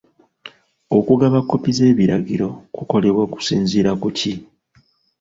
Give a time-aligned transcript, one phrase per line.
[0.97, 4.31] Okugaba kkopi z'ebiragiro kukolebwa kusinziira ku ki?